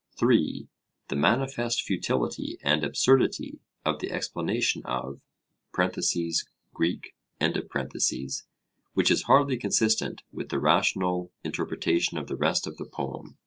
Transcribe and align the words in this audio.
(3) 0.17 0.67
The 1.09 1.15
manifest 1.15 1.83
futility 1.83 2.57
and 2.63 2.83
absurdity 2.83 3.59
of 3.85 3.99
the 3.99 4.09
explanation 4.11 4.81
of 4.83 5.21
(Greek), 6.73 7.15
which 8.95 9.11
is 9.11 9.23
hardly 9.27 9.57
consistent 9.57 10.23
with 10.31 10.49
the 10.49 10.59
rational 10.59 11.31
interpretation 11.43 12.17
of 12.17 12.25
the 12.25 12.35
rest 12.35 12.65
of 12.65 12.77
the 12.77 12.85
poem. 12.87 13.37